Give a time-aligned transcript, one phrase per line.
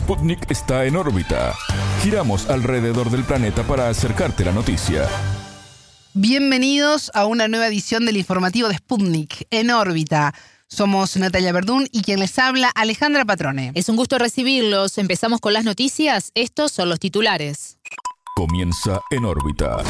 [0.00, 1.54] Sputnik está en órbita.
[2.02, 5.06] Giramos alrededor del planeta para acercarte la noticia.
[6.14, 10.34] Bienvenidos a una nueva edición del informativo de Sputnik en órbita.
[10.68, 13.72] Somos Natalia Verdún y quien les habla, Alejandra Patrone.
[13.74, 14.96] Es un gusto recibirlos.
[14.96, 16.32] Empezamos con las noticias.
[16.34, 17.78] Estos son los titulares.
[18.34, 19.82] Comienza en órbita.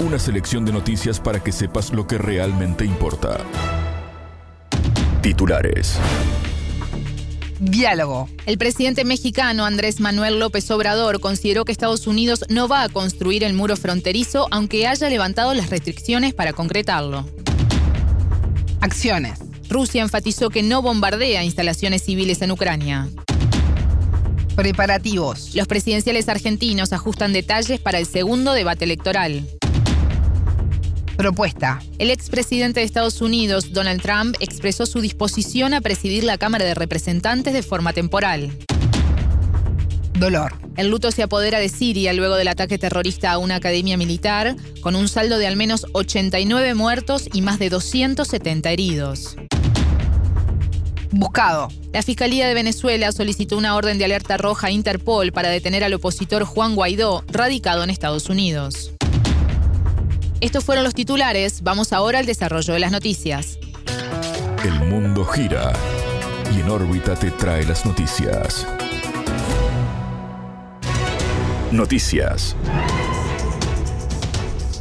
[0.00, 3.38] Una selección de noticias para que sepas lo que realmente importa.
[5.22, 5.98] Titulares.
[7.60, 8.28] Diálogo.
[8.46, 13.42] El presidente mexicano Andrés Manuel López Obrador consideró que Estados Unidos no va a construir
[13.44, 17.28] el muro fronterizo aunque haya levantado las restricciones para concretarlo.
[18.80, 19.40] Acciones.
[19.68, 23.08] Rusia enfatizó que no bombardea instalaciones civiles en Ucrania.
[24.54, 25.54] Preparativos.
[25.54, 29.46] Los presidenciales argentinos ajustan detalles para el segundo debate electoral.
[31.18, 31.80] Propuesta.
[31.98, 36.74] El expresidente de Estados Unidos, Donald Trump, expresó su disposición a presidir la Cámara de
[36.76, 38.56] Representantes de forma temporal.
[40.14, 40.54] Dolor.
[40.76, 44.94] El luto se apodera de Siria luego del ataque terrorista a una academia militar, con
[44.94, 49.36] un saldo de al menos 89 muertos y más de 270 heridos.
[51.10, 51.66] Buscado.
[51.92, 55.94] La Fiscalía de Venezuela solicitó una orden de alerta roja a Interpol para detener al
[55.94, 58.92] opositor Juan Guaidó, radicado en Estados Unidos.
[60.40, 61.62] Estos fueron los titulares.
[61.62, 63.58] Vamos ahora al desarrollo de las noticias.
[64.64, 65.72] El mundo gira
[66.54, 68.64] y en órbita te trae las noticias.
[71.72, 72.54] Noticias.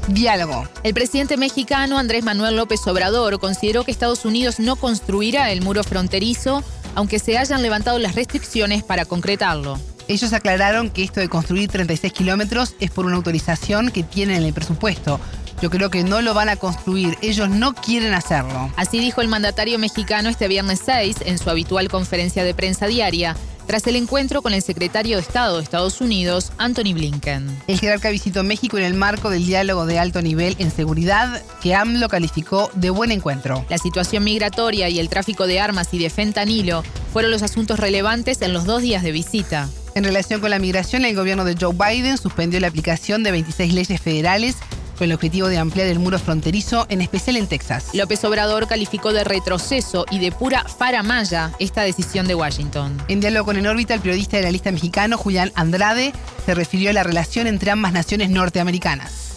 [0.08, 0.68] Diálogo.
[0.84, 5.84] El presidente mexicano Andrés Manuel López Obrador consideró que Estados Unidos no construirá el muro
[5.84, 6.64] fronterizo,
[6.94, 9.80] aunque se hayan levantado las restricciones para concretarlo.
[10.08, 14.44] Ellos aclararon que esto de construir 36 kilómetros es por una autorización que tienen en
[14.44, 15.20] el presupuesto.
[15.62, 18.72] Yo creo que no lo van a construir, ellos no quieren hacerlo.
[18.76, 23.36] Así dijo el mandatario mexicano este viernes 6 en su habitual conferencia de prensa diaria,
[23.66, 27.48] tras el encuentro con el secretario de Estado de Estados Unidos, Anthony Blinken.
[27.68, 31.76] El jerarca visitó México en el marco del diálogo de alto nivel en seguridad que
[31.76, 33.66] AMLO calificó de buen encuentro.
[33.68, 38.42] La situación migratoria y el tráfico de armas y de fentanilo fueron los asuntos relevantes
[38.42, 39.68] en los dos días de visita.
[39.96, 43.74] En relación con la migración, el gobierno de Joe Biden suspendió la aplicación de 26
[43.74, 44.56] leyes federales
[44.98, 47.92] con el objetivo de ampliar el muro fronterizo, en especial en Texas.
[47.94, 52.98] López Obrador calificó de retroceso y de pura faramaya esta decisión de Washington.
[53.08, 56.14] En diálogo con En órbita, el periodista de la lista mexicano, Julián Andrade,
[56.46, 59.28] se refirió a la relación entre ambas naciones norteamericanas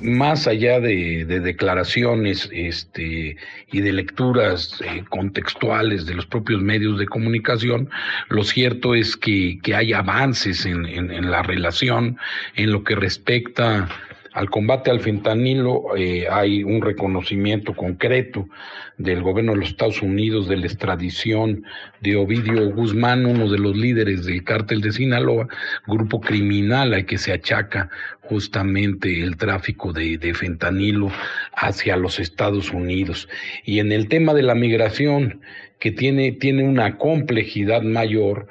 [0.00, 3.36] más allá de, declaraciones este,
[3.70, 7.90] y de lecturas eh, contextuales de los propios medios de comunicación,
[8.28, 12.18] lo cierto es que, hay avances en, en, la relación
[12.56, 13.88] en lo que respecta
[14.32, 18.48] al combate al fentanilo eh, hay un reconocimiento concreto
[18.96, 21.64] del gobierno de los Estados Unidos de la extradición
[22.00, 25.48] de Ovidio Guzmán, uno de los líderes del cártel de Sinaloa,
[25.86, 27.88] grupo criminal al que se achaca
[28.20, 31.10] justamente el tráfico de, de fentanilo
[31.54, 33.28] hacia los Estados Unidos.
[33.64, 35.40] Y en el tema de la migración,
[35.80, 38.46] que tiene, tiene una complejidad mayor,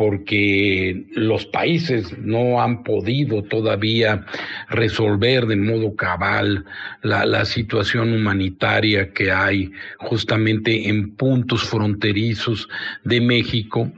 [0.00, 4.24] porque los países no han podido todavía
[4.70, 6.64] resolver de modo cabal
[7.02, 12.66] la, situación humanitaria que hay justamente en puntos fronterizos
[13.04, 13.92] de México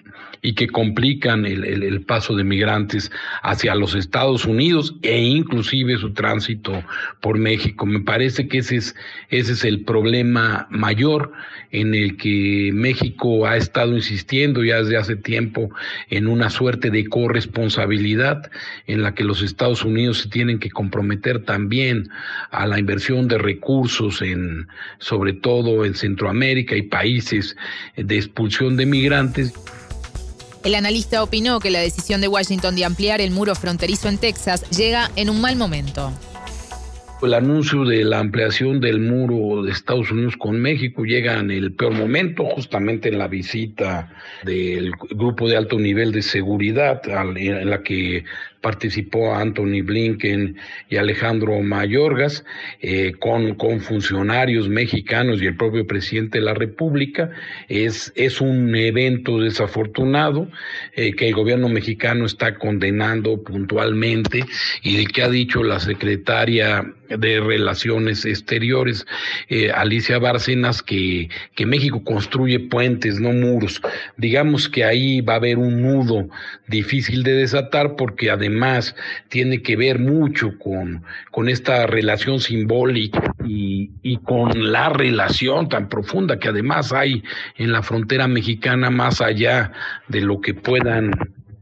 [0.44, 6.82] y que complican el, paso de migrantes hacia los Estados Unidos e inclusive su tránsito
[7.20, 7.86] por México.
[7.86, 8.96] Me parece que ese es,
[9.30, 11.32] ese es el problema mayor
[11.70, 15.70] en el que México ha estado insistiendo ya desde hace tiempo
[16.10, 18.50] en una suerte de corresponsabilidad
[18.88, 22.08] en la que los Estados Unidos se tienen que comprometer también
[22.50, 24.66] a la inversión de recursos en
[24.98, 27.56] sobre todo en Centroamérica y países
[27.96, 29.54] de expulsión de migrantes.
[30.64, 34.68] El analista opinó que la decisión de Washington de ampliar el muro fronterizo en Texas
[34.70, 36.12] llega en un mal momento.
[37.20, 41.72] El anuncio de la ampliación del muro de Estados Unidos con México llega en el
[41.72, 44.12] peor momento, justamente en la visita
[44.44, 48.24] del grupo de alto nivel de seguridad en la que
[48.62, 50.56] participó Anthony Blinken
[50.88, 52.44] y Alejandro Mayorgas,
[52.80, 57.30] eh, con, con funcionarios mexicanos y el propio presidente de la República.
[57.68, 60.48] Es, es un evento desafortunado
[60.94, 64.44] eh, que el gobierno mexicano está condenando puntualmente
[64.82, 69.04] y de que ha dicho la secretaria de Relaciones Exteriores,
[69.48, 73.82] eh, Alicia Bárcenas, que, que México construye puentes, no muros.
[74.16, 76.28] Digamos que ahí va a haber un nudo
[76.68, 78.94] difícil de desatar porque además además
[79.28, 85.88] tiene que ver mucho con, con esta relación simbólica y, y, con la relación tan
[85.88, 87.22] profunda que además hay
[87.56, 89.72] en la frontera mexicana más allá
[90.08, 91.12] de lo que puedan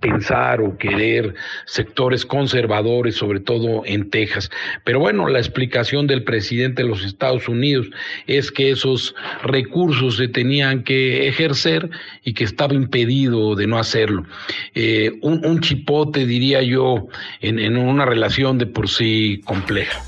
[0.00, 1.35] pensar o querer
[1.67, 4.50] sectores conservadores, sobre todo en Texas.
[4.85, 7.88] Pero bueno, la explicación del presidente de los Estados Unidos
[8.26, 11.91] es que esos recursos se tenían que ejercer
[12.25, 14.25] y que estaba impedido de no hacerlo.
[14.75, 17.08] Eh, un, chipote, diría yo,
[17.41, 20.02] en, en una relación de por sí compleja.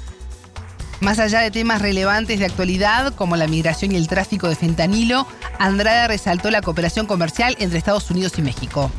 [1.01, 5.27] Más allá de temas relevantes de actualidad como la migración y el tráfico de fentanilo,
[5.59, 8.91] Andrade resaltó la cooperación comercial entre Estados Unidos y México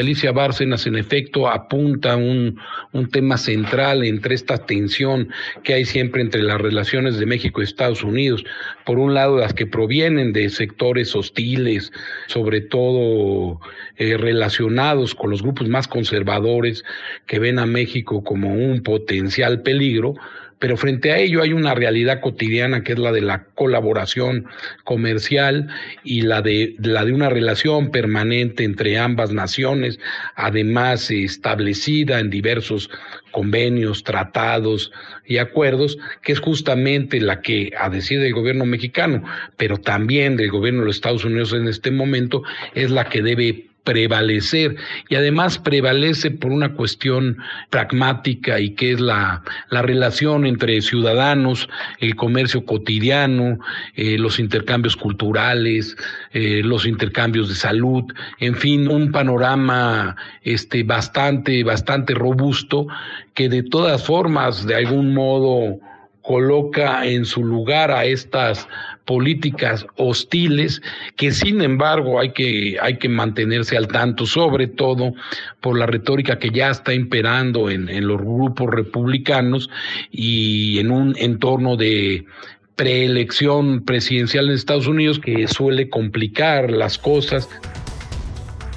[0.00, 2.58] Alicia Bárcenas, en efecto, apunta un,
[2.92, 5.28] un tema central entre esta tensión
[5.62, 8.44] que hay siempre entre las relaciones de México y Estados Unidos.
[8.84, 11.92] Por un lado, las que provienen de sectores hostiles,
[12.26, 13.60] sobre todo
[13.96, 16.84] eh, relacionados con los grupos más conservadores
[17.26, 20.14] que ven a México como un potencial peligro
[20.58, 24.46] pero frente a ello hay una realidad cotidiana que es la de la colaboración
[24.84, 25.68] comercial
[26.02, 29.98] y la de, la de una relación permanente entre ambas naciones,
[30.34, 32.90] además establecida en diversos
[33.32, 34.92] convenios, tratados
[35.26, 39.22] y acuerdos, que es justamente la que, a decir del gobierno mexicano,
[39.58, 42.42] pero también del gobierno de los Estados Unidos en este momento,
[42.74, 44.76] es la que debe prevalecer.
[45.08, 47.38] Y además prevalece por una cuestión
[47.70, 51.68] pragmática y que es la, la relación entre ciudadanos,
[52.00, 53.58] el comercio cotidiano,
[53.94, 55.96] eh, los intercambios culturales,
[56.32, 58.04] eh, los intercambios de salud,
[58.40, 62.88] en fin, un panorama este, bastante, bastante robusto
[63.34, 65.78] que de todas formas, de algún modo,
[66.26, 68.66] coloca en su lugar a estas
[69.04, 70.82] políticas hostiles
[71.14, 75.14] que sin embargo hay que, hay que mantenerse al tanto, sobre todo
[75.60, 79.70] por la retórica que ya está imperando en, en los grupos republicanos
[80.10, 82.26] y en un entorno de
[82.74, 87.48] preelección presidencial en Estados Unidos que suele complicar las cosas.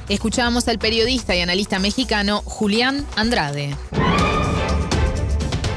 [0.07, 3.75] Escuchamos al periodista y analista mexicano Julián Andrade.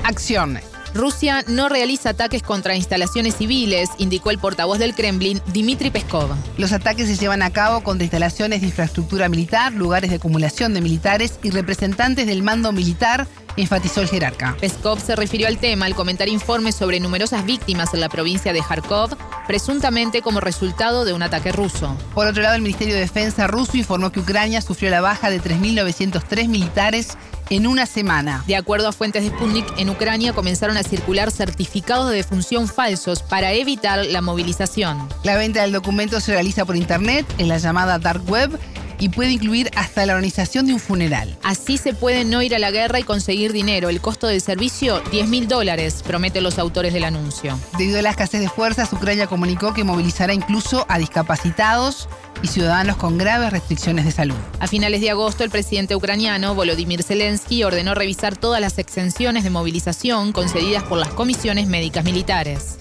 [0.04, 0.71] Acción.
[0.94, 6.30] Rusia no realiza ataques contra instalaciones civiles, indicó el portavoz del Kremlin, Dmitry Peskov.
[6.58, 10.80] Los ataques se llevan a cabo contra instalaciones de infraestructura militar, lugares de acumulación de
[10.80, 14.56] militares y representantes del mando militar enfatizó el jerarca.
[14.60, 18.60] Peskov se refirió al tema al comentar informes sobre numerosas víctimas en la provincia de
[18.60, 19.16] Kharkov,
[19.46, 21.96] presuntamente como resultado de un ataque ruso.
[22.14, 25.40] Por otro lado, el Ministerio de Defensa ruso informó que Ucrania sufrió la baja de
[25.40, 27.16] 3.903 militares
[27.52, 28.42] en una semana.
[28.46, 33.22] De acuerdo a fuentes de Sputnik, en Ucrania comenzaron a circular certificados de defunción falsos
[33.22, 35.06] para evitar la movilización.
[35.22, 38.58] La venta del documento se realiza por internet en la llamada Dark Web
[38.98, 41.36] y puede incluir hasta la organización de un funeral.
[41.42, 43.90] Así se puede no ir a la guerra y conseguir dinero.
[43.90, 47.58] El costo del servicio, 10 mil dólares, prometen los autores del anuncio.
[47.76, 52.08] Debido a la escasez de fuerzas, Ucrania comunicó que movilizará incluso a discapacitados
[52.42, 54.36] y ciudadanos con graves restricciones de salud.
[54.60, 59.50] A finales de agosto, el presidente ucraniano Volodymyr Zelensky ordenó revisar todas las exenciones de
[59.50, 62.78] movilización concedidas por las comisiones médicas militares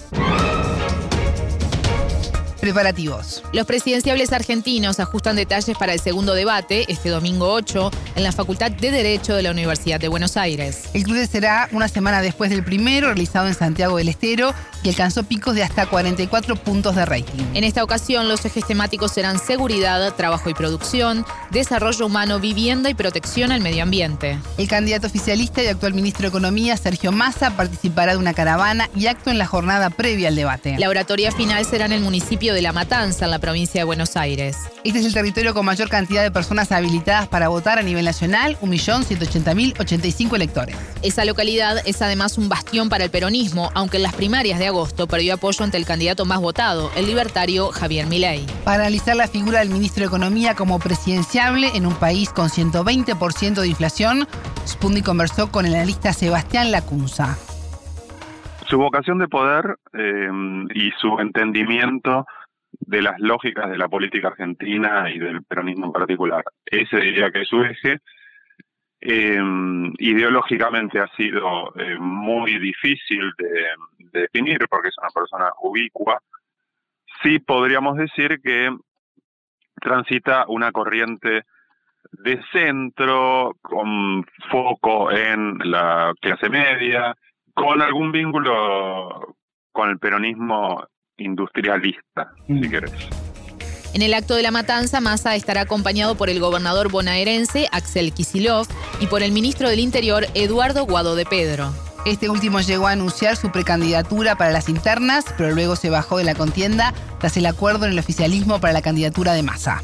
[2.62, 3.42] preparativos.
[3.52, 8.70] Los presidenciables argentinos ajustan detalles para el segundo debate, este domingo 8, en la Facultad
[8.70, 10.84] de Derecho de la Universidad de Buenos Aires.
[10.94, 14.54] El cruce será una semana después del primero, realizado en Santiago del Estero,
[14.84, 17.42] y alcanzó picos de hasta 44 puntos de rating.
[17.54, 22.94] En esta ocasión, los ejes temáticos serán seguridad, trabajo y producción, desarrollo humano, vivienda y
[22.94, 24.38] protección al medio ambiente.
[24.56, 29.06] El candidato oficialista y actual ministro de Economía, Sergio Massa, participará de una caravana y
[29.06, 30.76] acto en la jornada previa al debate.
[30.78, 34.16] La oratoria final será en el municipio de La Matanza, en la provincia de Buenos
[34.16, 34.56] Aires.
[34.84, 38.56] Este es el territorio con mayor cantidad de personas habilitadas para votar a nivel nacional,
[38.60, 40.76] 1.180.085 electores.
[41.02, 45.06] Esa localidad es además un bastión para el peronismo, aunque en las primarias de agosto
[45.06, 48.46] perdió apoyo ante el candidato más votado, el libertario Javier Milei.
[48.64, 53.60] Para analizar la figura del ministro de Economía como presidenciable en un país con 120%
[53.60, 54.28] de inflación,
[54.66, 57.36] Spundi conversó con el analista Sebastián Lacunza.
[58.68, 60.28] Su vocación de poder eh,
[60.74, 62.26] y su entendimiento
[62.86, 66.44] de las lógicas de la política argentina y del peronismo en particular.
[66.66, 68.00] Ese diría que es su eje.
[69.00, 69.40] Eh,
[69.98, 76.20] ideológicamente ha sido eh, muy difícil de, definir porque es una persona ubicua.
[77.22, 78.70] Sí podríamos decir que
[79.80, 81.42] transita una corriente
[82.12, 87.16] de centro con foco en la clase media,
[87.54, 89.36] con algún vínculo
[89.72, 90.86] con el peronismo
[91.22, 92.70] industrialista, si mm.
[92.70, 92.92] querés.
[93.94, 98.66] En el acto de la matanza, Massa estará acompañado por el gobernador bonaerense Axel Kisilov
[99.00, 101.72] y por el ministro del Interior Eduardo Guado de Pedro.
[102.06, 106.24] Este último llegó a anunciar su precandidatura para las internas, pero luego se bajó de
[106.24, 109.82] la contienda tras el acuerdo en el oficialismo para la candidatura de Massa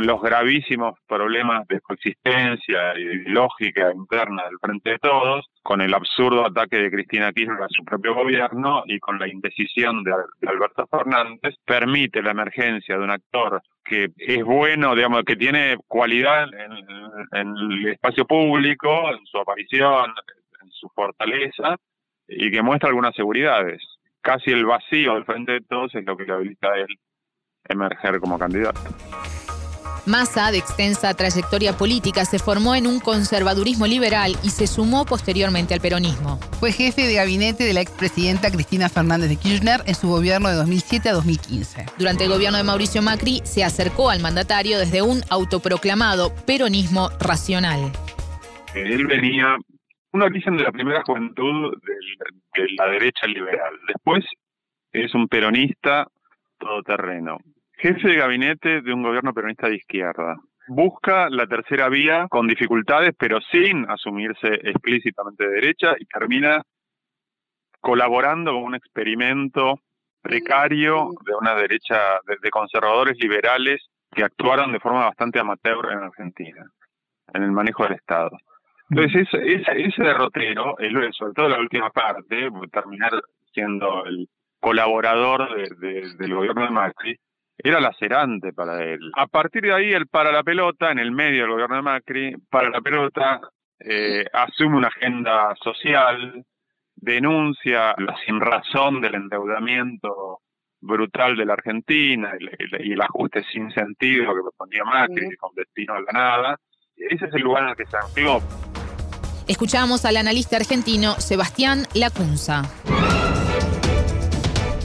[0.00, 6.76] los gravísimos problemas de coexistencia ideológica interna del Frente de Todos, con el absurdo ataque
[6.76, 10.12] de Cristina Kirchner a su propio gobierno y con la indecisión de,
[10.46, 16.48] Alberto Fernández, permite la emergencia de un actor que es bueno, digamos, que tiene cualidad
[16.52, 20.12] en, el espacio público, en su aparición,
[20.62, 21.76] en su fortaleza,
[22.28, 23.82] y que muestra algunas seguridades.
[24.20, 26.98] Casi el vacío del Frente de Todos es lo que le habilita a él
[27.68, 28.80] emerger como candidato.
[30.06, 35.74] Massa, de extensa trayectoria política, se formó en un conservadurismo liberal y se sumó posteriormente
[35.74, 36.38] al peronismo.
[36.60, 40.54] Fue jefe de gabinete de la expresidenta Cristina Fernández de Kirchner en su gobierno de
[40.54, 41.86] 2007 a 2015.
[41.98, 47.90] Durante el gobierno de Mauricio Macri se acercó al mandatario desde un autoproclamado peronismo racional.
[48.74, 49.56] Él venía
[50.12, 53.74] un origen de la primera juventud de la derecha liberal.
[53.88, 54.24] Después
[54.92, 56.06] es un peronista
[56.58, 57.38] todoterreno
[57.76, 60.36] jefe de gabinete de un gobierno peronista de izquierda.
[60.68, 66.62] Busca la tercera vía con dificultades, pero sin asumirse explícitamente de derecha y termina
[67.80, 69.78] colaborando con un experimento
[70.20, 73.80] precario de una derecha de, conservadores liberales
[74.10, 76.64] que actuaron de forma bastante amateur en Argentina,
[77.32, 78.30] en el manejo del Estado.
[78.90, 80.76] Entonces, ese, derrotero,
[81.12, 83.12] sobre todo la última parte, terminar
[83.52, 84.28] siendo el
[84.58, 87.16] colaborador del gobierno de Macri,
[87.58, 89.00] era lacerante para él.
[89.16, 92.36] A partir de ahí, él para la pelota, en el medio del gobierno de Macri,
[92.50, 93.40] para la pelota,
[93.80, 96.44] eh, asume una agenda social,
[96.94, 100.40] denuncia la sinrazón del endeudamiento
[100.80, 106.00] brutal de la Argentina y, el ajuste sin sentido que proponía Macri, con destino a
[106.00, 106.60] la nada.
[106.96, 108.40] Ese es el lugar en el que se ancló.
[109.48, 112.62] Escuchamos al analista argentino Sebastián Lacunza.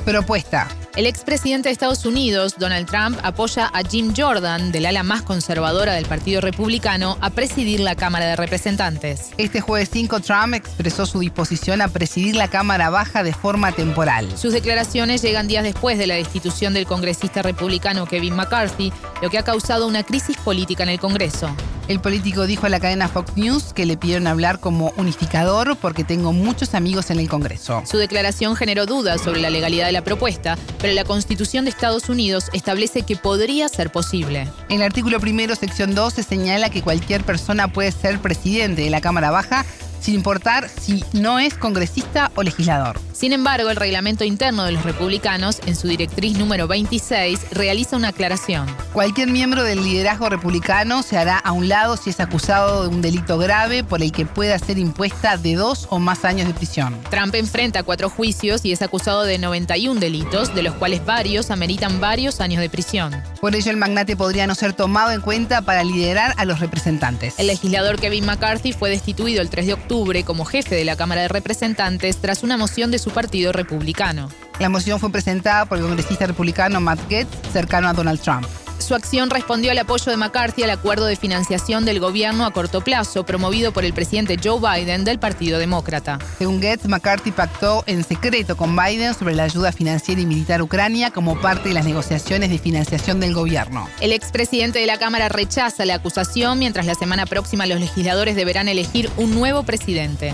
[0.06, 0.68] Propuesta.
[0.98, 5.94] El expresidente de Estados Unidos, Donald Trump, apoya a Jim Jordan, del ala más conservadora
[5.94, 9.32] del Partido Republicano, a presidir la Cámara de Representantes.
[9.38, 14.38] Este jueves 5, Trump expresó su disposición a presidir la Cámara Baja de forma temporal.
[14.38, 19.38] Sus declaraciones llegan días después de la destitución del congresista republicano Kevin McCarthy, lo que
[19.38, 21.56] ha causado una crisis política en el Congreso.
[21.92, 26.06] El político dijo a la cadena Fox News que le pidieron hablar como unificador porque
[26.06, 27.84] tengo muchos amigos en el Congreso.
[27.86, 32.08] Su declaración generó dudas sobre la legalidad de la propuesta, pero la Constitución de Estados
[32.08, 34.48] Unidos establece que podría ser posible.
[34.70, 38.90] En el artículo primero, sección 2, se señala que cualquier persona puede ser presidente de
[38.90, 39.66] la Cámara Baja
[40.02, 43.00] sin importar si no es congresista o legislador.
[43.14, 48.08] Sin embargo, el reglamento interno de los republicanos, en su directriz número 26, realiza una
[48.10, 48.66] aclaración.
[48.94, 53.02] Cualquier miembro del liderazgo republicano se hará a un lado si es acusado de un
[53.02, 56.98] delito grave por el que pueda ser impuesta de dos o más años de prisión.
[57.12, 62.00] Trump enfrenta cuatro juicios y es acusado de 91 delitos, de los cuales varios ameritan
[62.00, 63.22] varios años de prisión.
[63.40, 67.36] Por ello, el magnate podría no ser tomado en cuenta para liderar a los representantes.
[67.38, 69.91] El legislador Kevin McCarthy fue destituido el 3 de octubre
[70.26, 74.30] como jefe de la Cámara de Representantes tras una moción de su partido republicano.
[74.58, 78.48] La moción fue presentada por el congresista republicano Matt Gaetz, cercano a Donald Trump.
[78.92, 82.82] Su acción respondió al apoyo de McCarthy al acuerdo de financiación del gobierno a corto
[82.82, 86.20] plazo promovido por el presidente Joe Biden del Partido Demócrata.
[86.38, 90.64] Según Gaetz, McCarthy pactó en secreto con Biden sobre la ayuda financiera y militar a
[90.64, 93.88] Ucrania como parte de las negociaciones de financiación del gobierno.
[94.02, 98.68] El expresidente de la Cámara rechaza la acusación, mientras la semana próxima los legisladores deberán
[98.68, 100.34] elegir un nuevo presidente.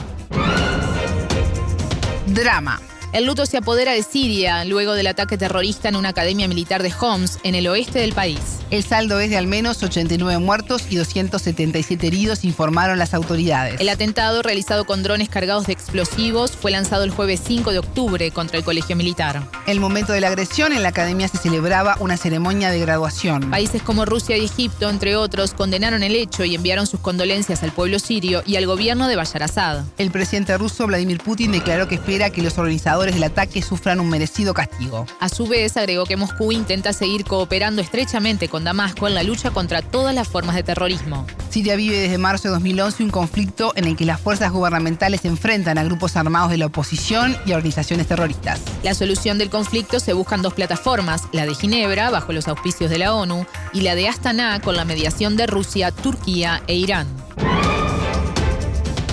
[2.26, 2.82] Drama.
[3.14, 6.94] El luto se apodera de Siria luego del ataque terrorista en una academia militar de
[7.00, 8.40] Homs, en el oeste del país.
[8.70, 13.80] El saldo es de al menos 89 muertos y 277 heridos, informaron las autoridades.
[13.80, 18.30] El atentado, realizado con drones cargados de explosivos, fue lanzado el jueves 5 de octubre
[18.32, 19.42] contra el colegio militar.
[19.68, 23.50] El momento de la agresión, en la academia se celebraba una ceremonia de graduación.
[23.50, 27.72] Países como Rusia y Egipto, entre otros, condenaron el hecho y enviaron sus condolencias al
[27.72, 29.86] pueblo sirio y al gobierno de Bashar Assad.
[29.98, 34.10] El presidente ruso, Vladimir Putin, declaró que espera que los organizadores del ataque sufran un
[34.10, 35.06] merecido castigo.
[35.20, 39.52] A su vez, agregó que Moscú intenta seguir cooperando estrechamente con Damasco en la lucha
[39.52, 41.26] contra todas las formas de terrorismo.
[41.50, 45.28] Siria vive desde marzo de 2011 un conflicto en el que las fuerzas gubernamentales se
[45.28, 48.60] enfrentan a grupos armados de la oposición y a organizaciones terroristas.
[48.84, 52.90] La solución del conflicto se busca en dos plataformas, la de Ginebra, bajo los auspicios
[52.90, 57.08] de la ONU, y la de Astana, con la mediación de Rusia, Turquía e Irán.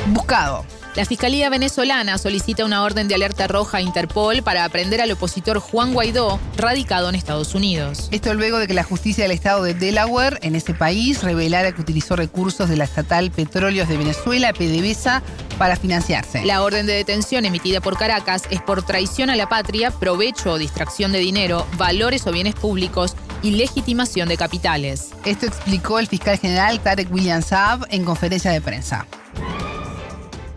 [0.09, 0.65] Buscado.
[0.95, 5.59] La Fiscalía venezolana solicita una orden de alerta roja a Interpol para aprender al opositor
[5.59, 8.07] Juan Guaidó, radicado en Estados Unidos.
[8.13, 11.81] Esto luego de que la justicia del estado de Delaware, en ese país, revelara que
[11.81, 15.25] utilizó recursos de la estatal Petróleos de Venezuela, PDVSA,
[15.59, 16.45] para financiarse.
[16.45, 20.59] La orden de detención emitida por Caracas es por traición a la patria, provecho o
[20.59, 25.09] distracción de dinero, valores o bienes públicos y legitimación de capitales.
[25.25, 29.09] Esto explicó el fiscal general Tarek William Saab en conferencia de prensa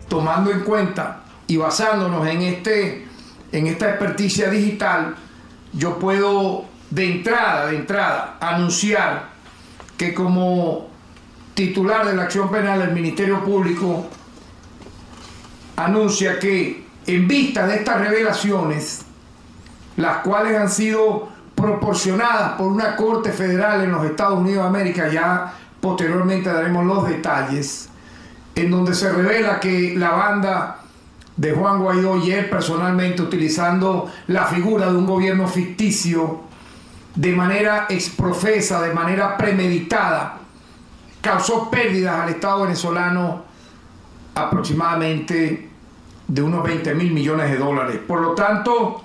[0.08, 3.06] tomando en cuenta y basándonos en, este,
[3.52, 5.14] en esta experticia digital,
[5.72, 9.28] yo puedo de entrada, de entrada, anunciar
[9.96, 10.88] que como
[11.54, 14.06] titular de la acción penal del Ministerio Público
[15.76, 19.02] anuncia que en vista de estas revelaciones,
[19.96, 25.08] las cuales han sido proporcionadas por una corte federal en los Estados Unidos de América,
[25.08, 27.88] ya posteriormente daremos los detalles,
[28.58, 30.78] en donde se revela que la banda
[31.36, 36.40] de Juan Guaidó y él personalmente utilizando la figura de un gobierno ficticio
[37.14, 40.38] de manera exprofesa, de manera premeditada,
[41.20, 43.42] causó pérdidas al Estado venezolano
[44.34, 45.68] aproximadamente
[46.26, 48.00] de unos 20 mil millones de dólares.
[48.06, 49.04] Por lo tanto,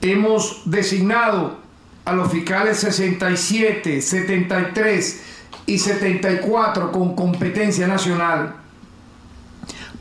[0.00, 1.58] hemos designado
[2.06, 5.33] a los fiscales 67, 73,
[5.66, 8.54] y 74 con competencia nacional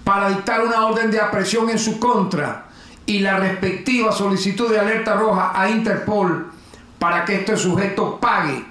[0.04, 2.66] para dictar una orden de apresión en su contra
[3.06, 6.52] y la respectiva solicitud de alerta roja a Interpol
[7.00, 8.66] para que este sujeto pague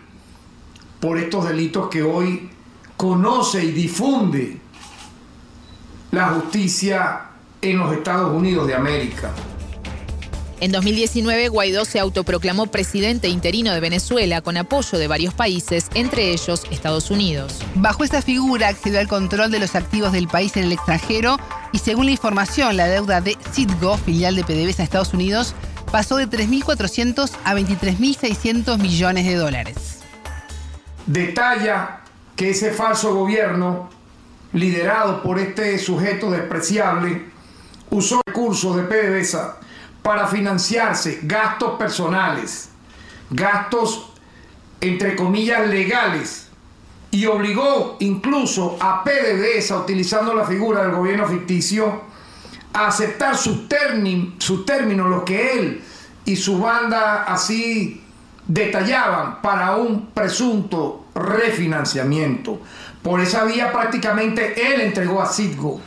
[1.00, 2.50] por estos delitos que hoy
[2.96, 4.60] conoce y difunde
[6.12, 7.22] la justicia
[7.60, 9.30] en los Estados Unidos de América.
[10.62, 16.30] En 2019, Guaidó se autoproclamó presidente interino de Venezuela con apoyo de varios países, entre
[16.30, 17.58] ellos Estados Unidos.
[17.74, 21.36] Bajo esta figura accedió al control de los activos del país en el extranjero
[21.72, 25.56] y según la información, la deuda de Citgo, filial de PDVSA a Estados Unidos,
[25.90, 29.98] pasó de 3.400 a 23.600 millones de dólares.
[31.06, 32.02] Detalla
[32.36, 33.90] que ese falso gobierno,
[34.52, 37.32] liderado por este sujeto despreciable,
[37.90, 39.56] usó recursos de PDVSA
[40.02, 42.70] para financiarse gastos personales,
[43.30, 44.12] gastos
[44.80, 46.48] entre comillas legales,
[47.12, 52.00] y obligó incluso a PDVSA, utilizando la figura del gobierno ficticio,
[52.72, 55.82] a aceptar sus, términos, lo que él
[56.24, 58.02] y su banda así
[58.46, 62.60] detallaban para un presunto refinanciamiento.
[63.02, 65.80] Por esa vía prácticamente él entregó a Citgo.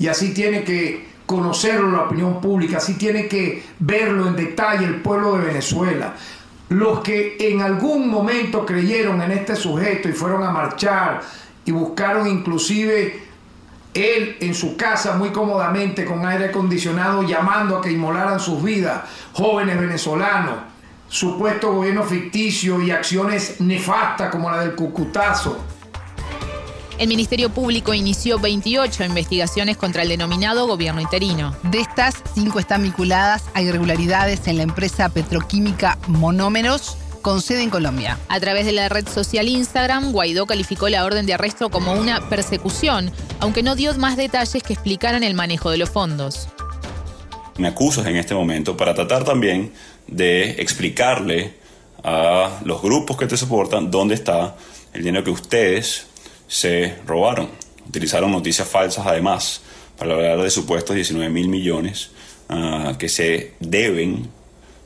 [0.00, 4.96] Y así tiene que conocerlo la opinión pública, así tiene que verlo en detalle el
[4.96, 6.14] pueblo de Venezuela.
[6.68, 11.22] Los que en algún momento creyeron en este sujeto y fueron a marchar
[11.64, 13.22] y buscaron inclusive
[13.94, 19.02] él en su casa muy cómodamente con aire acondicionado llamando a que inmolaran sus vidas,
[19.32, 20.56] jóvenes venezolanos,
[21.08, 25.73] supuesto gobierno ficticio y acciones nefastas como la del Cucutazo
[26.98, 31.56] el Ministerio Público inició 28 investigaciones contra el denominado gobierno interino.
[31.64, 37.70] De estas, cinco están vinculadas a irregularidades en la empresa petroquímica Monómeros con sede en
[37.70, 38.18] Colombia.
[38.28, 42.28] A través de la red social Instagram, Guaidó calificó la orden de arresto como una
[42.28, 46.48] persecución, aunque no dio más detalles que explicaran el manejo de los fondos.
[47.56, 49.72] Me acusas en este momento para tratar también
[50.06, 51.54] de explicarle
[52.02, 54.56] a los grupos que te soportan dónde está
[54.92, 56.06] el dinero que ustedes
[56.54, 57.48] se robaron.
[57.88, 59.60] Utilizaron noticias falsas además
[59.98, 62.10] para hablar de supuestos 19 mil millones
[62.48, 64.28] ah, que se deben,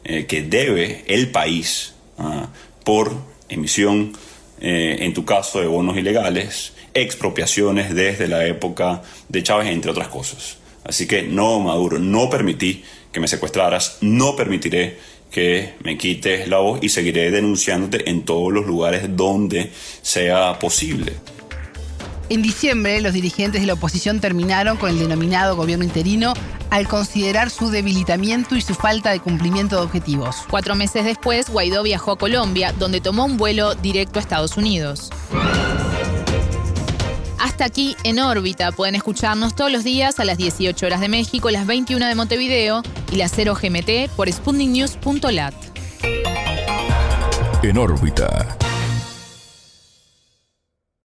[0.04, 2.48] eh, que debe el país ah,
[2.84, 3.12] por
[3.50, 4.14] emisión,
[4.62, 10.08] eh, en tu caso, de bonos ilegales, expropiaciones desde la época de Chávez, entre otras
[10.08, 10.56] cosas.
[10.84, 14.96] Así que no, Maduro, no permití que me secuestraras, no permitiré
[15.30, 21.12] que me quites la voz y seguiré denunciándote en todos los lugares donde sea posible.
[22.30, 26.34] En diciembre, los dirigentes de la oposición terminaron con el denominado gobierno interino
[26.68, 30.36] al considerar su debilitamiento y su falta de cumplimiento de objetivos.
[30.50, 35.10] Cuatro meses después, Guaidó viajó a Colombia, donde tomó un vuelo directo a Estados Unidos.
[37.38, 38.72] Hasta aquí en órbita.
[38.72, 42.82] Pueden escucharnos todos los días a las 18 horas de México, las 21 de Montevideo
[43.10, 45.54] y las 0 GMT por sputniknews.lat.
[47.62, 48.58] En órbita.